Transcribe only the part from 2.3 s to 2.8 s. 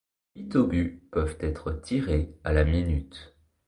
à la